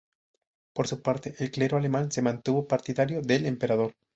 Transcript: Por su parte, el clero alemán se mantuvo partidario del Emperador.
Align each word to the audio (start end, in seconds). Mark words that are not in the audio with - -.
Por 0.73 0.87
su 0.87 0.99
parte, 1.03 1.35
el 1.37 1.51
clero 1.51 1.77
alemán 1.77 2.11
se 2.11 2.23
mantuvo 2.23 2.67
partidario 2.67 3.21
del 3.21 3.45
Emperador. 3.45 3.93